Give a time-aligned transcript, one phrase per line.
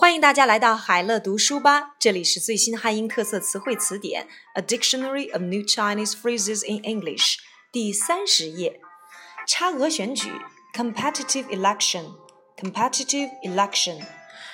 [0.00, 4.26] 欢迎大家来到海乐读书吧，这里是最新汉英特色词汇词典
[4.58, 7.34] 《A Dictionary of New Chinese Phrases in English》
[7.70, 8.80] 第三十页。
[9.46, 10.32] 差额选举
[10.74, 14.00] （Competitive Election），Competitive Election。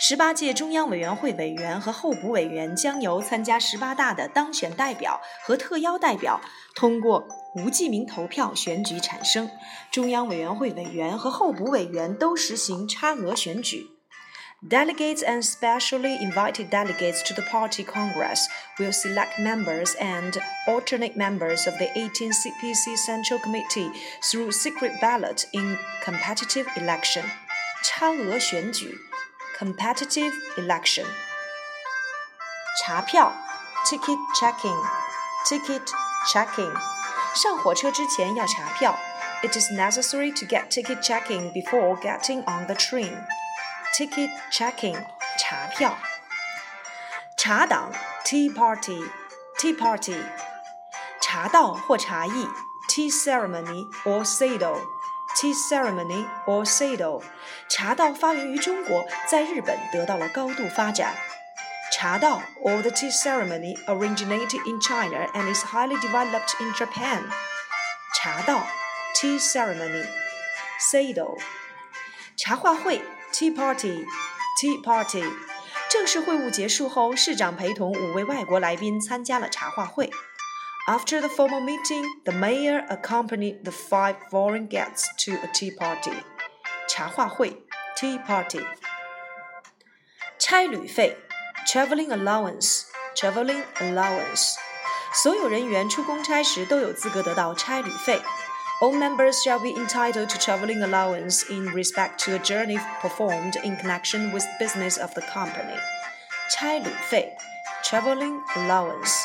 [0.00, 6.40] 十八届中央委员会委员和候补委员将由参加十八大的当选代表和特邀代表
[6.74, 9.48] 通过无记名投票选举产生。
[9.92, 13.86] 中央委员会委员和候补委员都实行差额选举。
[14.65, 18.47] Delegates and specially invited delegates to the party congress
[18.79, 23.91] will select members and alternate members of the 18th CPC Central Committee
[24.31, 27.25] through secret ballot in competitive election.
[27.83, 28.97] 差额选举
[29.59, 31.05] competitive election.
[32.79, 33.33] 查票
[33.85, 34.81] ticket checking
[35.45, 35.91] ticket
[36.31, 36.73] checking.
[37.35, 38.97] 上火车之前要查票
[39.43, 43.11] It is necessary to get ticket checking before getting on the train
[43.97, 45.03] ticket checking
[45.37, 45.97] 查票。
[47.37, 47.91] 茶党
[48.23, 49.03] tea party
[49.59, 50.17] tea party
[51.21, 52.47] 茶道或茶艺
[52.89, 54.77] tea ceremony or sado
[55.35, 57.21] tea ceremony or sado
[57.69, 61.15] 茶道发源于中国，在日本得到了高度发展。
[61.91, 67.23] 茶道 or the tea ceremony originated in China and is highly developed in Japan.
[68.15, 68.65] 茶道
[69.15, 70.05] tea ceremony
[70.79, 71.37] sado
[72.37, 73.01] 茶话会
[73.37, 74.05] Tea party,
[74.61, 75.23] tea party。
[75.89, 80.09] 正式会晤结束后，市长陪同五位外国来宾参加了茶话会。
[80.87, 86.11] After the formal meeting, the mayor accompanied the five foreign guests to a tea party.
[86.87, 87.63] 茶话会，
[87.97, 88.65] tea party。
[90.37, 91.17] 差旅费，
[91.67, 92.83] traveling allowance,
[93.15, 94.55] traveling allowance。
[95.13, 98.21] 所有人员出公差时都有资格得到差旅费。
[98.81, 103.77] all members shall be entitled to traveling allowance in respect to a journey performed in
[103.77, 105.77] connection with business of the company.
[106.51, 107.35] 差旅费
[107.83, 109.23] traveling allowance.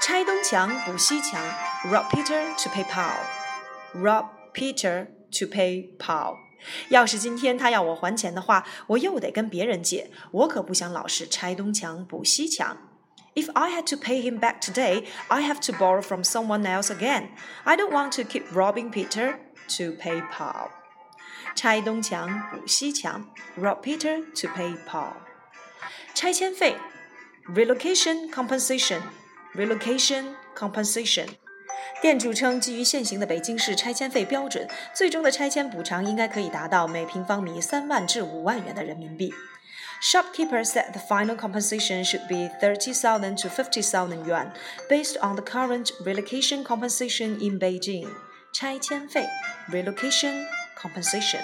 [0.00, 1.40] 拆东墙补西墙
[1.90, 3.16] rob Peter to pay Paul.
[3.94, 6.36] rob Peter to pay Paul.
[6.88, 12.76] 要是今天他要我还钱的话，我又得跟别人借，我可不想老是拆东墙补西墙。
[13.34, 16.90] if I had to pay him back today, I have to borrow from someone else
[16.90, 17.28] again.
[17.64, 19.38] I don't want to keep robbing Peter
[19.76, 20.70] to pay Paul.
[21.54, 25.14] 拆东墙补西墙，rob Peter to pay Paul.
[26.14, 26.76] 拆迁费，
[27.48, 29.00] relocation compensation,
[29.54, 31.28] relocation compensation.
[32.02, 39.32] 店主称，基于现行的北京市拆迁费标准，最终的拆迁补偿应该可以达到每平方米三万至五万元的人民币。
[40.00, 44.52] Shopkeeper said the final compensation should be 30,000 to 50,000 yuan,
[44.88, 48.10] based on the current relocation compensation in Beijing.
[48.52, 49.26] 拆迁费
[49.70, 51.40] relocation compensation